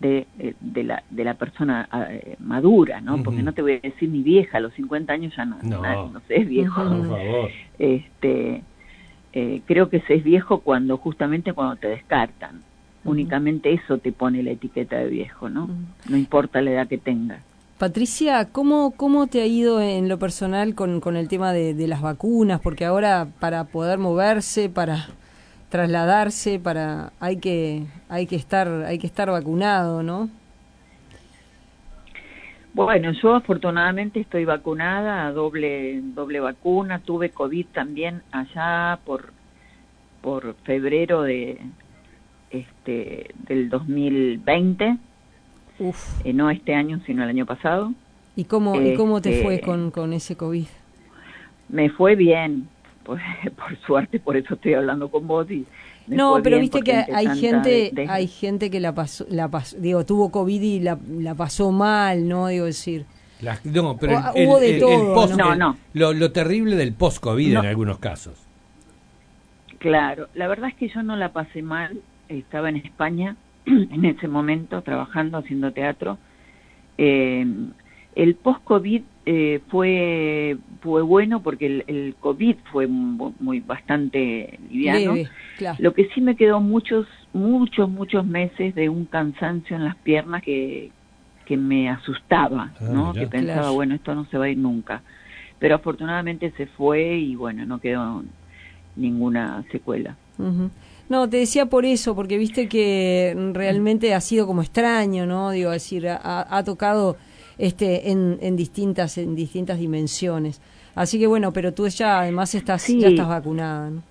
de, 0.00 0.26
eh, 0.38 0.54
de, 0.60 0.82
la, 0.82 1.04
de 1.10 1.24
la 1.24 1.34
persona 1.34 1.88
madura, 2.40 3.00
¿no? 3.00 3.22
Porque 3.22 3.42
no 3.42 3.52
te 3.52 3.62
voy 3.62 3.72
a 3.72 3.80
decir 3.80 4.08
ni 4.08 4.22
vieja, 4.22 4.58
a 4.58 4.60
los 4.60 4.72
50 4.74 5.12
años 5.12 5.34
ya 5.36 5.44
no, 5.44 5.58
no, 5.62 6.10
no 6.10 6.20
sé, 6.26 6.40
es 6.40 6.48
viejo. 6.48 6.82
Por 6.82 7.06
favor. 7.06 7.50
Este, 7.78 8.62
eh, 9.32 9.62
creo 9.66 9.88
que 9.88 10.00
se 10.02 10.14
es 10.14 10.24
viejo 10.24 10.60
cuando 10.60 10.96
justamente 10.96 11.52
cuando 11.52 11.76
te 11.76 11.88
descartan. 11.88 12.60
Únicamente 13.04 13.72
eso 13.72 13.98
te 13.98 14.12
pone 14.12 14.42
la 14.42 14.52
etiqueta 14.52 14.96
de 14.96 15.08
viejo, 15.08 15.48
¿no? 15.48 15.68
No 16.08 16.16
importa 16.16 16.62
la 16.62 16.70
edad 16.70 16.86
que 16.86 16.98
tengas. 16.98 17.40
Patricia, 17.78 18.48
¿cómo, 18.52 18.92
¿cómo 18.96 19.26
te 19.26 19.40
ha 19.40 19.46
ido 19.46 19.80
en 19.80 20.08
lo 20.08 20.18
personal 20.20 20.76
con, 20.76 21.00
con 21.00 21.16
el 21.16 21.26
tema 21.26 21.52
de, 21.52 21.74
de, 21.74 21.88
las 21.88 22.00
vacunas? 22.00 22.60
Porque 22.60 22.84
ahora 22.84 23.26
para 23.40 23.64
poder 23.64 23.98
moverse, 23.98 24.68
para 24.68 25.08
trasladarse, 25.68 26.60
para 26.60 27.12
hay 27.18 27.38
que 27.38 27.82
hay 28.08 28.26
que 28.26 28.36
estar 28.36 28.68
hay 28.86 29.00
que 29.00 29.08
estar 29.08 29.28
vacunado, 29.30 30.04
¿no? 30.04 30.28
Bueno, 32.74 33.12
yo 33.12 33.34
afortunadamente 33.34 34.20
estoy 34.20 34.46
vacunada, 34.46 35.30
doble 35.32 36.00
doble 36.14 36.40
vacuna, 36.40 37.00
tuve 37.00 37.30
COVID 37.30 37.66
también 37.66 38.22
allá 38.32 38.98
por 39.04 39.32
por 40.22 40.54
febrero 40.64 41.22
de 41.22 41.58
este 42.50 43.34
del 43.46 43.68
2020. 43.68 44.96
Uf. 45.80 46.24
Eh, 46.24 46.32
no 46.32 46.48
este 46.48 46.74
año, 46.74 47.00
sino 47.04 47.22
el 47.24 47.28
año 47.28 47.44
pasado. 47.44 47.92
¿Y 48.36 48.44
cómo 48.44 48.80
y 48.80 48.94
cómo 48.94 49.20
te 49.20 49.42
fue 49.42 49.56
este, 49.56 49.66
con 49.66 49.90
con 49.90 50.14
ese 50.14 50.36
COVID? 50.36 50.66
Me 51.68 51.90
fue 51.90 52.16
bien, 52.16 52.68
pues, 53.04 53.22
por 53.56 53.76
suerte, 53.86 54.20
por 54.20 54.36
eso 54.36 54.54
estoy 54.54 54.74
hablando 54.74 55.10
con 55.10 55.26
vos 55.26 55.50
y 55.50 55.66
no, 56.06 56.40
pero 56.42 56.58
viste 56.58 56.80
que 56.80 56.92
hay 56.92 57.28
gente, 57.38 57.92
hay 58.08 58.26
gente 58.26 58.70
que 58.70 58.80
la 58.80 58.94
pasó, 58.94 59.24
la 59.28 59.48
pasó, 59.48 59.76
digo, 59.78 60.04
tuvo 60.04 60.30
COVID 60.30 60.60
y 60.60 60.80
la, 60.80 60.98
la 61.08 61.34
pasó 61.34 61.70
mal, 61.70 62.28
¿no? 62.28 62.48
Digo 62.48 62.64
decir. 62.66 63.06
no, 63.64 63.96
pero 63.96 64.20
el, 64.34 64.46
hubo 64.46 64.58
de 64.58 64.78
todo, 64.80 65.14
post, 65.14 65.36
¿no? 65.36 65.54
no, 65.54 65.76
Lo, 65.94 66.12
lo, 66.12 66.32
terrible 66.32 66.76
del 66.76 66.92
post-COVID 66.92 67.58
en 67.58 67.66
algunos 67.66 67.98
casos. 67.98 68.34
Claro, 69.78 70.28
la 70.34 70.48
verdad 70.48 70.70
es 70.70 70.76
que 70.76 70.88
yo 70.88 71.02
no 71.02 71.16
la 71.16 71.32
pasé 71.32 71.62
mal, 71.62 72.00
estaba 72.28 72.68
en 72.68 72.76
España 72.76 73.36
en 73.66 74.04
ese 74.04 74.28
momento 74.28 74.82
trabajando, 74.82 75.38
haciendo 75.38 75.72
teatro. 75.72 76.18
Eh, 76.98 77.46
el 78.14 78.34
post-COVID 78.34 79.02
eh, 79.24 79.60
fue 79.68 80.56
fue 80.80 81.02
bueno 81.02 81.42
porque 81.42 81.66
el, 81.66 81.84
el 81.86 82.16
COVID 82.18 82.56
fue 82.72 82.88
muy, 82.88 83.60
bastante 83.60 84.58
liviano. 84.68 85.14
Lo 85.78 85.94
que 85.94 86.08
sí 86.08 86.20
me 86.20 86.34
quedó 86.34 86.60
muchos 86.60 87.06
muchos 87.32 87.88
muchos 87.88 88.26
meses 88.26 88.74
de 88.74 88.88
un 88.88 89.04
cansancio 89.04 89.76
en 89.76 89.84
las 89.84 89.94
piernas 89.96 90.42
que 90.42 90.90
que 91.46 91.56
me 91.56 91.88
asustaba, 91.88 92.72
ah, 92.80 92.84
¿no? 92.84 93.12
Que 93.12 93.26
pensaba, 93.26 93.70
bueno, 93.70 93.94
esto 93.94 94.14
no 94.14 94.24
se 94.26 94.38
va 94.38 94.46
a 94.46 94.48
ir 94.48 94.58
nunca. 94.58 95.02
Pero 95.58 95.76
afortunadamente 95.76 96.52
se 96.56 96.66
fue 96.66 97.16
y 97.16 97.36
bueno, 97.36 97.64
no 97.64 97.80
quedó 97.80 98.24
ninguna 98.96 99.64
secuela. 99.70 100.16
No, 101.08 101.28
te 101.28 101.36
decía 101.36 101.66
por 101.66 101.84
eso, 101.84 102.16
porque 102.16 102.38
viste 102.38 102.68
que 102.68 103.36
realmente 103.52 104.14
ha 104.14 104.20
sido 104.20 104.46
como 104.46 104.62
extraño, 104.62 105.26
¿no? 105.26 105.50
Digo, 105.50 105.70
decir, 105.70 106.08
ha, 106.08 106.46
ha 106.56 106.64
tocado 106.64 107.16
este, 107.58 108.10
en, 108.10 108.38
en, 108.40 108.56
distintas, 108.56 109.18
en 109.18 109.34
distintas 109.34 109.78
dimensiones. 109.78 110.60
Así 110.94 111.18
que 111.18 111.26
bueno, 111.26 111.52
pero 111.52 111.72
tú 111.72 111.88
ya 111.88 112.20
además 112.20 112.54
estás, 112.54 112.86
ya 112.86 113.08
estás 113.08 113.28
vacunada, 113.28 113.90
¿no? 113.90 114.02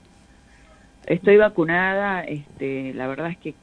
Estoy 1.05 1.37
vacunada, 1.37 2.21
este, 2.23 2.93
la 2.93 3.07
verdad 3.07 3.31
es 3.31 3.37
que 3.37 3.55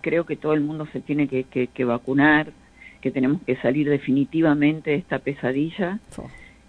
creo 0.00 0.26
que 0.26 0.36
todo 0.36 0.52
el 0.52 0.60
mundo 0.60 0.86
se 0.92 1.00
tiene 1.00 1.28
que, 1.28 1.44
que, 1.44 1.84
vacunar, 1.84 2.52
que 3.00 3.10
tenemos 3.10 3.40
que 3.42 3.56
salir 3.56 3.88
definitivamente 3.88 4.90
de 4.90 4.96
esta 4.96 5.18
pesadilla, 5.18 5.98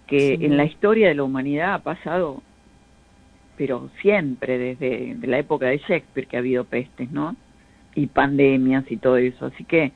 que 0.07 0.35
en 0.35 0.57
la 0.57 0.65
historia 0.65 1.09
de 1.09 1.15
la 1.15 1.23
humanidad 1.23 1.73
ha 1.73 1.79
pasado, 1.79 2.43
pero 3.57 3.89
siempre, 4.01 4.57
desde 4.57 5.27
la 5.27 5.39
época 5.39 5.67
de 5.67 5.79
Shakespeare 5.79 6.27
que 6.27 6.37
ha 6.37 6.39
habido 6.39 6.63
pestes, 6.65 7.11
¿no? 7.11 7.35
Y 7.95 8.07
pandemias 8.07 8.89
y 8.89 8.97
todo 8.97 9.17
eso. 9.17 9.47
Así 9.47 9.63
que 9.63 9.91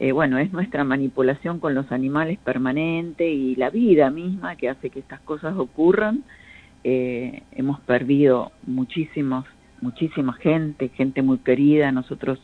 eh, 0.00 0.12
bueno, 0.12 0.38
es 0.38 0.52
nuestra 0.52 0.84
manipulación 0.84 1.58
con 1.58 1.74
los 1.74 1.90
animales 1.90 2.38
permanente 2.38 3.30
y 3.30 3.56
la 3.56 3.70
vida 3.70 4.10
misma 4.10 4.56
que 4.56 4.68
hace 4.68 4.90
que 4.90 5.00
estas 5.00 5.20
cosas 5.20 5.56
ocurran. 5.56 6.22
Eh, 6.84 7.42
hemos 7.52 7.80
perdido 7.80 8.52
muchísimos, 8.64 9.44
muchísima 9.80 10.34
gente, 10.34 10.90
gente 10.90 11.22
muy 11.22 11.38
querida. 11.38 11.90
Nosotros 11.90 12.38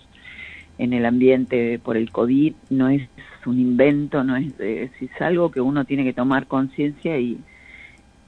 en 0.79 0.93
el 0.93 1.07
ambiente 1.07 1.79
por 1.79 1.97
el 1.97 2.11
COVID 2.11 2.55
no 2.71 2.89
es 2.89 3.09
un 3.47 3.61
invento, 3.61 4.25
no 4.25 4.37
es, 4.37 4.53
es, 4.59 4.91
algo 5.21 5.53
que 5.53 5.61
uno 5.61 5.85
tiene 5.85 6.03
que 6.03 6.13
tomar 6.13 6.49
conciencia 6.49 7.19
y, 7.21 7.39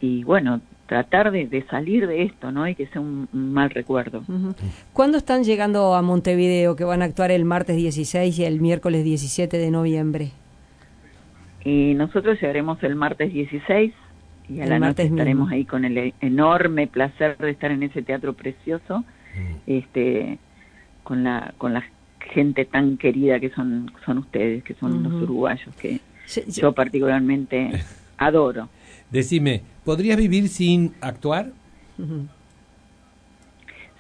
y 0.00 0.23
bueno, 0.23 0.61
tratar 0.87 1.31
de, 1.33 1.64
salir 1.69 2.07
de 2.07 2.23
esto, 2.23 2.52
¿no? 2.52 2.66
Y 2.69 2.75
que 2.75 2.87
sea 2.87 3.00
un, 3.00 3.28
mal 3.33 3.71
recuerdo. 3.71 4.23
¿Cuándo 4.93 5.19
están 5.19 5.45
llegando 5.45 5.95
a 5.95 6.02
Montevideo, 6.02 6.76
que 6.76 6.85
van 6.85 7.02
a 7.02 7.07
actuar 7.07 7.31
el 7.31 7.45
martes 7.45 7.76
16 7.76 8.38
y 8.38 8.45
el 8.45 8.61
miércoles 8.61 9.05
17 9.05 9.59
de 9.59 9.71
noviembre? 9.71 10.31
Y 11.64 11.95
nosotros 11.95 12.40
llegaremos 12.40 12.83
el 12.83 12.95
martes 12.95 13.33
16 13.33 13.93
y 14.49 14.61
a 14.61 14.66
la 14.66 14.78
noche 14.78 15.02
estaremos 15.02 15.50
ahí 15.50 15.64
con 15.64 15.85
el 15.85 16.14
enorme 16.21 16.87
placer 16.87 17.37
de 17.38 17.50
estar 17.50 17.73
en 17.73 17.83
ese 17.83 18.02
teatro 18.02 18.35
precioso, 18.35 19.00
mm. 19.00 19.55
este, 19.66 20.38
con 21.02 21.25
la 21.25 21.52
con 21.59 21.73
la 21.73 21.85
gente 22.21 22.64
tan 22.64 22.97
querida 22.97 23.40
que 23.40 23.50
son, 23.50 23.90
son 24.05 24.19
ustedes, 24.19 24.62
que 24.62 24.75
son 24.75 25.02
los 25.02 25.12
uruguayos, 25.23 25.75
que 25.76 26.00
yo 26.49 26.73
particularmente 26.73 27.71
adoro. 28.19 28.69
Decime, 29.10 29.62
¿podrías 29.84 30.16
vivir 30.16 30.48
sin 30.48 30.94
actuar? 31.00 31.52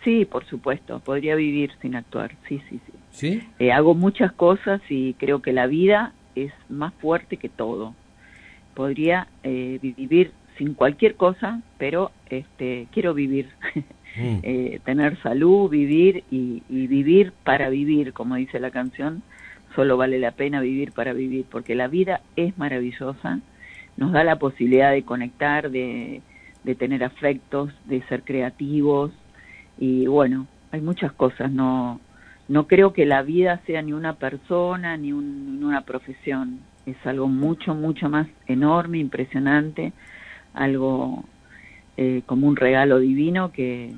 Sí, 0.04 0.24
por 0.24 0.44
supuesto, 0.46 1.00
podría 1.00 1.34
vivir 1.34 1.72
sin 1.80 1.96
actuar, 1.96 2.36
sí, 2.48 2.60
sí, 2.68 2.80
sí. 2.86 2.92
¿Sí? 3.10 3.42
Eh, 3.58 3.72
hago 3.72 3.94
muchas 3.94 4.30
cosas 4.32 4.80
y 4.90 5.14
creo 5.14 5.40
que 5.40 5.52
la 5.52 5.66
vida 5.66 6.12
es 6.34 6.52
más 6.68 6.92
fuerte 6.94 7.38
que 7.38 7.48
todo. 7.48 7.94
Podría 8.74 9.26
eh, 9.42 9.78
vivir 9.80 10.32
sin 10.58 10.74
cualquier 10.74 11.16
cosa, 11.16 11.62
pero 11.78 12.10
este, 12.28 12.88
quiero 12.92 13.14
vivir, 13.14 13.48
mm. 14.16 14.38
eh, 14.42 14.80
tener 14.84 15.20
salud, 15.22 15.70
vivir 15.70 16.24
y, 16.30 16.62
y, 16.68 16.86
vivir 16.86 17.32
para 17.44 17.68
vivir, 17.68 18.12
como 18.12 18.36
dice 18.36 18.60
la 18.60 18.70
canción, 18.70 19.22
solo 19.74 19.96
vale 19.96 20.18
la 20.18 20.32
pena 20.32 20.60
vivir 20.60 20.92
para 20.92 21.12
vivir, 21.12 21.46
porque 21.50 21.74
la 21.74 21.88
vida 21.88 22.20
es 22.36 22.56
maravillosa, 22.58 23.40
nos 23.96 24.12
da 24.12 24.24
la 24.24 24.38
posibilidad 24.38 24.92
de 24.92 25.04
conectar, 25.04 25.70
de, 25.70 26.22
de 26.64 26.74
tener 26.74 27.04
afectos, 27.04 27.72
de 27.86 28.02
ser 28.02 28.22
creativos, 28.22 29.12
y 29.78 30.06
bueno, 30.06 30.46
hay 30.72 30.80
muchas 30.80 31.12
cosas, 31.12 31.50
no, 31.50 32.00
no 32.48 32.66
creo 32.66 32.92
que 32.92 33.06
la 33.06 33.22
vida 33.22 33.60
sea 33.66 33.82
ni 33.82 33.92
una 33.92 34.14
persona 34.14 34.96
ni, 34.96 35.12
una 35.12 35.82
profesión, 35.82 36.60
es 36.86 36.96
algo 37.04 37.28
mucho, 37.28 37.74
mucho 37.74 38.08
más 38.08 38.28
enorme, 38.46 38.98
impresionante, 38.98 39.92
algo 40.54 41.24
eh, 41.96 42.22
como 42.26 42.46
un 42.46 42.56
regalo 42.56 43.00
divino 43.00 43.52
que, 43.52 43.92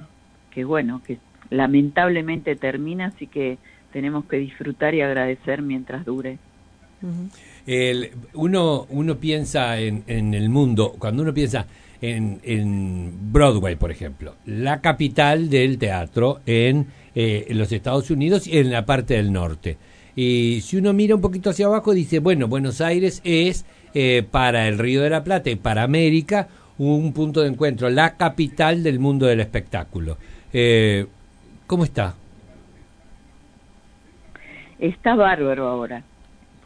que 0.50 0.64
bueno, 0.64 1.02
que 1.06 1.18
lamentablemente 1.50 2.56
termina, 2.56 3.06
así 3.06 3.26
que 3.26 3.58
tenemos 3.92 4.24
que 4.26 4.38
disfrutar 4.38 4.94
y 4.94 5.02
agradecer 5.02 5.62
mientras 5.62 6.04
dure. 6.04 6.38
El, 7.66 8.10
uno, 8.34 8.86
uno 8.90 9.16
piensa 9.16 9.78
en, 9.78 10.04
en 10.06 10.34
el 10.34 10.48
mundo, 10.48 10.94
cuando 10.98 11.22
uno 11.22 11.34
piensa 11.34 11.66
en, 12.00 12.40
en 12.42 13.32
Broadway, 13.32 13.76
por 13.76 13.90
ejemplo, 13.90 14.34
la 14.46 14.80
capital 14.80 15.50
del 15.50 15.78
teatro 15.78 16.40
en, 16.46 16.86
eh, 17.14 17.46
los 17.50 17.72
Estados 17.72 18.10
Unidos 18.10 18.46
y 18.46 18.58
en 18.58 18.70
la 18.70 18.86
parte 18.86 19.14
del 19.14 19.32
norte. 19.32 19.76
Y 20.14 20.60
si 20.62 20.76
uno 20.76 20.92
mira 20.92 21.14
un 21.14 21.20
poquito 21.20 21.50
hacia 21.50 21.66
abajo, 21.66 21.92
dice, 21.92 22.18
bueno, 22.18 22.48
Buenos 22.48 22.80
Aires 22.80 23.20
es 23.24 23.64
eh, 23.94 24.24
para 24.28 24.68
el 24.68 24.78
Río 24.78 25.02
de 25.02 25.10
la 25.10 25.24
Plata 25.24 25.50
y 25.50 25.56
para 25.56 25.82
América 25.82 26.48
un 26.78 27.12
punto 27.12 27.40
de 27.40 27.48
encuentro, 27.48 27.90
la 27.90 28.16
capital 28.16 28.82
del 28.82 29.00
mundo 29.00 29.26
del 29.26 29.40
espectáculo. 29.40 30.16
Eh, 30.52 31.06
¿Cómo 31.66 31.84
está? 31.84 32.14
Está 34.78 35.16
bárbaro 35.16 35.66
ahora 35.66 36.04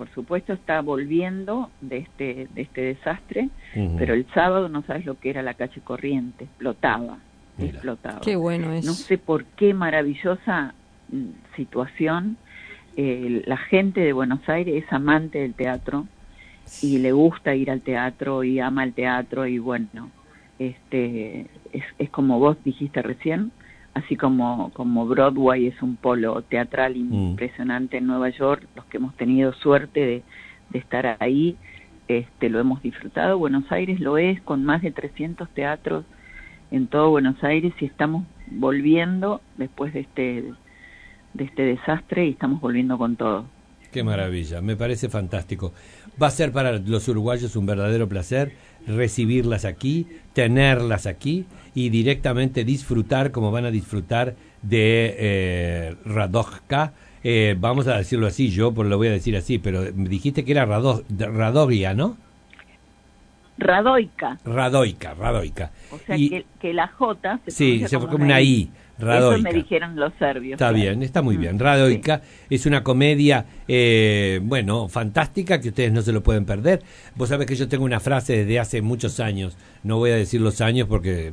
por 0.02 0.10
supuesto 0.10 0.52
está 0.52 0.80
volviendo 0.80 1.70
de 1.80 1.98
este 1.98 2.48
de 2.52 2.62
este 2.62 2.80
desastre, 2.80 3.50
pero 3.96 4.14
el 4.14 4.26
sábado 4.34 4.68
no 4.68 4.82
sabes 4.82 5.06
lo 5.06 5.16
que 5.20 5.30
era 5.30 5.42
la 5.42 5.54
calle 5.54 5.80
Corriente, 5.80 6.42
explotaba, 6.42 7.18
explotaba. 7.56 8.20
Qué 8.20 8.34
bueno 8.34 8.72
es. 8.72 8.84
No 8.84 8.94
sé 8.94 9.16
por 9.16 9.44
qué 9.44 9.72
maravillosa 9.74 10.74
mm, 11.08 11.54
situación. 11.54 12.36
Eh, 12.96 13.44
la 13.46 13.58
gente 13.58 14.00
de 14.00 14.12
Buenos 14.12 14.40
Aires 14.48 14.82
es 14.84 14.92
amante 14.92 15.38
del 15.38 15.54
teatro 15.54 16.08
y 16.82 16.98
le 16.98 17.12
gusta 17.12 17.54
ir 17.54 17.70
al 17.70 17.82
teatro 17.82 18.42
y 18.42 18.58
ama 18.58 18.82
el 18.82 18.94
teatro 18.94 19.46
y 19.46 19.60
bueno, 19.60 20.10
este 20.58 21.42
es, 21.72 21.84
es 22.00 22.10
como 22.10 22.40
vos 22.40 22.56
dijiste 22.64 23.02
recién, 23.02 23.52
así 23.94 24.16
como, 24.16 24.70
como 24.72 25.06
Broadway 25.06 25.66
es 25.66 25.82
un 25.82 25.96
polo 25.96 26.42
teatral 26.42 26.94
mm. 26.94 27.14
impresionante 27.14 27.98
en 27.98 28.06
Nueva 28.06 28.30
York, 28.30 28.66
los 28.74 28.84
que 28.86 28.96
hemos 28.96 29.14
tenido 29.16 29.52
suerte 29.54 30.00
de, 30.00 30.22
de, 30.70 30.78
estar 30.78 31.16
ahí, 31.20 31.56
este, 32.08 32.48
lo 32.48 32.60
hemos 32.60 32.82
disfrutado. 32.82 33.38
Buenos 33.38 33.70
Aires 33.70 34.00
lo 34.00 34.18
es, 34.18 34.40
con 34.42 34.64
más 34.64 34.82
de 34.82 34.90
300 34.90 35.48
teatros 35.50 36.04
en 36.70 36.86
todo 36.86 37.10
Buenos 37.10 37.42
Aires 37.44 37.74
y 37.80 37.84
estamos 37.84 38.26
volviendo 38.50 39.40
después 39.58 39.92
de 39.92 40.00
este, 40.00 40.44
de 41.34 41.44
este 41.44 41.62
desastre 41.62 42.26
y 42.26 42.30
estamos 42.30 42.60
volviendo 42.60 42.98
con 42.98 43.16
todo. 43.16 43.44
Qué 43.92 44.02
maravilla, 44.02 44.62
me 44.62 44.74
parece 44.74 45.10
fantástico. 45.10 45.74
Va 46.20 46.28
a 46.28 46.30
ser 46.30 46.50
para 46.50 46.78
los 46.78 47.06
uruguayos 47.08 47.56
un 47.56 47.66
verdadero 47.66 48.08
placer 48.08 48.52
recibirlas 48.86 49.64
aquí, 49.64 50.06
tenerlas 50.32 51.06
aquí 51.06 51.46
y 51.74 51.88
directamente 51.88 52.64
disfrutar 52.64 53.30
como 53.30 53.50
van 53.50 53.64
a 53.64 53.70
disfrutar 53.70 54.34
de 54.62 55.16
eh, 55.18 55.96
Radojka. 56.04 56.92
Eh, 57.24 57.56
vamos 57.58 57.86
a 57.86 57.96
decirlo 57.96 58.26
así, 58.26 58.50
yo 58.50 58.72
pues 58.72 58.88
lo 58.88 58.96
voy 58.98 59.08
a 59.08 59.12
decir 59.12 59.36
así, 59.36 59.58
pero 59.58 59.82
me 59.94 60.08
dijiste 60.08 60.44
que 60.44 60.52
era 60.52 60.64
Rado, 60.64 61.04
¿no? 61.94 62.16
Radoica. 63.62 64.38
Radoica, 64.44 65.14
Radoica. 65.14 65.70
O 65.90 65.98
sea 65.98 66.16
que, 66.16 66.44
que, 66.60 66.72
la 66.72 66.88
J 66.88 67.40
se 67.44 67.50
Sí, 67.50 67.84
se 67.86 67.98
fue 67.98 68.08
como 68.08 68.24
una 68.24 68.40
I. 68.40 68.70
Radoica. 68.98 69.34
Eso 69.34 69.42
me 69.42 69.52
dijeron 69.52 69.96
los 69.96 70.12
serbios. 70.18 70.52
Está 70.52 70.70
bien, 70.70 71.02
está 71.02 71.22
muy 71.22 71.36
bien. 71.36 71.58
Radoica 71.58 72.22
es 72.50 72.66
una 72.66 72.84
comedia, 72.84 73.46
eh, 73.66 74.40
bueno, 74.42 74.88
fantástica 74.88 75.60
que 75.60 75.70
ustedes 75.70 75.92
no 75.92 76.02
se 76.02 76.12
lo 76.12 76.22
pueden 76.22 76.44
perder. 76.44 76.82
Vos 77.14 77.28
sabés 77.28 77.46
que 77.46 77.56
yo 77.56 77.68
tengo 77.68 77.84
una 77.84 78.00
frase 78.00 78.38
desde 78.38 78.60
hace 78.60 78.82
muchos 78.82 79.18
años, 79.20 79.56
no 79.82 79.98
voy 79.98 80.10
a 80.10 80.16
decir 80.16 80.40
los 80.40 80.60
años 80.60 80.88
porque 80.88 81.32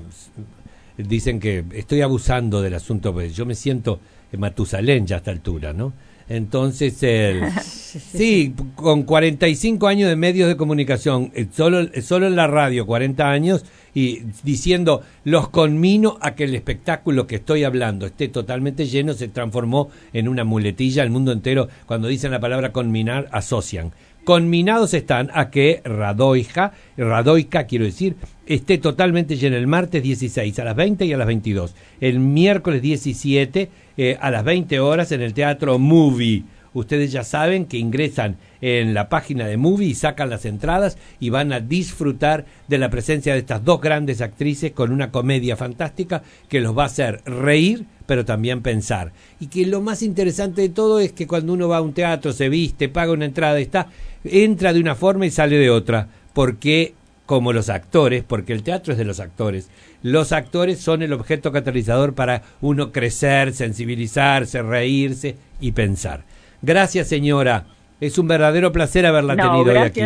dicen 0.97 1.39
que 1.39 1.63
estoy 1.73 2.01
abusando 2.01 2.61
del 2.61 2.73
asunto, 2.73 3.13
pues 3.13 3.35
yo 3.35 3.45
me 3.45 3.55
siento 3.55 3.99
Matusalén 4.37 5.07
ya 5.07 5.15
a 5.15 5.19
esta 5.19 5.31
altura, 5.31 5.73
¿no? 5.73 5.93
Entonces, 6.29 7.01
el, 7.01 7.41
sí, 7.51 8.53
con 8.75 9.03
45 9.03 9.87
años 9.87 10.09
de 10.09 10.15
medios 10.15 10.47
de 10.47 10.55
comunicación, 10.55 11.31
eh, 11.33 11.47
solo, 11.51 11.89
solo 12.01 12.27
en 12.27 12.35
la 12.35 12.45
radio 12.47 12.85
40 12.85 13.29
años, 13.29 13.65
y 13.93 14.21
diciendo, 14.43 15.01
los 15.23 15.49
conmino 15.49 16.17
a 16.21 16.35
que 16.35 16.43
el 16.43 16.53
espectáculo 16.53 17.25
que 17.25 17.37
estoy 17.37 17.63
hablando 17.63 18.05
esté 18.05 18.27
totalmente 18.27 18.85
lleno, 18.85 19.13
se 19.13 19.27
transformó 19.27 19.89
en 20.13 20.27
una 20.27 20.43
muletilla. 20.43 21.03
El 21.03 21.09
mundo 21.09 21.31
entero, 21.31 21.67
cuando 21.87 22.07
dicen 22.07 22.31
la 22.31 22.39
palabra 22.39 22.71
conminar, 22.71 23.27
asocian. 23.31 23.91
Conminados 24.23 24.93
están 24.93 25.31
a 25.33 25.49
que 25.49 25.81
Radoija, 25.83 26.73
Radoica 26.97 27.65
quiero 27.65 27.85
decir, 27.85 28.15
esté 28.45 28.77
totalmente 28.77 29.37
lleno 29.37 29.57
el 29.57 29.65
martes 29.65 30.03
16 30.03 30.59
a 30.59 30.63
las 30.65 30.75
20 30.75 31.05
y 31.05 31.13
a 31.13 31.17
las 31.17 31.25
22. 31.25 31.73
El 31.99 32.19
miércoles 32.19 32.81
17 32.81 33.69
eh, 33.97 34.17
a 34.19 34.29
las 34.29 34.43
20 34.43 34.79
horas 34.79 35.11
en 35.11 35.21
el 35.21 35.33
Teatro 35.33 35.79
Movie. 35.79 36.43
Ustedes 36.73 37.11
ya 37.11 37.23
saben 37.23 37.65
que 37.65 37.77
ingresan 37.77 38.37
en 38.61 38.93
la 38.93 39.09
página 39.09 39.47
de 39.47 39.57
Movie 39.57 39.87
y 39.87 39.95
sacan 39.95 40.29
las 40.29 40.45
entradas 40.45 40.97
y 41.19 41.31
van 41.31 41.51
a 41.51 41.59
disfrutar 41.59 42.45
de 42.67 42.77
la 42.77 42.91
presencia 42.91 43.33
de 43.33 43.39
estas 43.39 43.65
dos 43.65 43.81
grandes 43.81 44.21
actrices 44.21 44.71
con 44.73 44.91
una 44.91 45.11
comedia 45.11 45.55
fantástica 45.55 46.21
que 46.47 46.61
los 46.61 46.77
va 46.77 46.83
a 46.83 46.87
hacer 46.87 47.21
reír 47.25 47.85
pero 48.09 48.25
también 48.25 48.63
pensar. 48.63 49.11
Y 49.39 49.49
que 49.49 49.67
lo 49.67 49.81
más 49.81 50.01
interesante 50.01 50.63
de 50.63 50.69
todo 50.69 50.99
es 50.99 51.11
que 51.11 51.27
cuando 51.27 51.53
uno 51.53 51.67
va 51.67 51.77
a 51.77 51.81
un 51.81 51.93
teatro, 51.93 52.33
se 52.33 52.49
viste, 52.49 52.89
paga 52.89 53.11
una 53.11 53.25
entrada, 53.25 53.59
está, 53.59 53.85
entra 54.23 54.73
de 54.73 54.79
una 54.79 54.95
forma 54.95 55.25
y 55.25 55.31
sale 55.31 55.57
de 55.57 55.69
otra, 55.69 56.07
porque 56.33 56.93
como 57.25 57.53
los 57.53 57.69
actores, 57.69 58.23
porque 58.27 58.53
el 58.53 58.63
teatro 58.63 58.93
es 58.93 58.97
de 58.97 59.05
los 59.05 59.19
actores, 59.19 59.69
los 60.01 60.31
actores 60.31 60.79
son 60.79 61.03
el 61.03 61.13
objeto 61.13 61.51
catalizador 61.51 62.13
para 62.13 62.41
uno 62.61 62.91
crecer, 62.91 63.53
sensibilizarse, 63.53 64.61
reírse 64.61 65.35
y 65.59 65.73
pensar. 65.73 66.23
Gracias, 66.61 67.07
señora. 67.07 67.65
Es 68.01 68.17
un 68.17 68.27
verdadero 68.27 68.71
placer 68.71 69.05
haberla 69.05 69.35
tenido 69.35 69.71
hoy 69.71 69.77
aquí. 69.77 70.01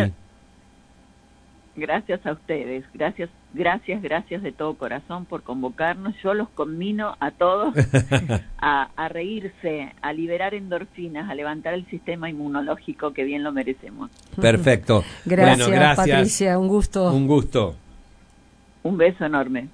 Gracias 1.76 2.24
a 2.24 2.32
ustedes. 2.32 2.84
Gracias, 2.94 3.30
gracias, 3.52 4.00
gracias 4.00 4.42
de 4.42 4.52
todo 4.52 4.74
corazón 4.74 5.24
por 5.24 5.42
convocarnos. 5.42 6.14
Yo 6.22 6.32
los 6.32 6.48
conmino 6.50 7.16
a 7.18 7.32
todos 7.32 7.74
a, 8.58 9.08
reírse, 9.08 9.92
a 10.00 10.12
liberar 10.12 10.54
endorfinas, 10.54 11.28
a 11.28 11.34
levantar 11.34 11.74
el 11.74 11.84
sistema 11.86 12.30
inmunológico 12.30 13.12
que 13.12 13.24
bien 13.24 13.42
lo 13.42 13.50
merecemos. 13.50 14.10
Perfecto. 14.40 15.04
gracias, 15.24 15.68
gracias, 15.68 15.96
Patricia. 15.96 16.58
Un 16.58 16.68
gusto. 16.68 17.12
Un 17.12 17.26
gusto. 17.26 17.74
Un 18.84 18.96
beso 18.96 19.24
enorme. 19.24 19.68